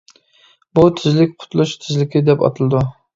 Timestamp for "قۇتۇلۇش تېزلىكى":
1.43-2.23